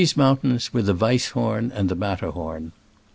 [0.17, 2.71] mountains were the Weisshom and the Matterhorn.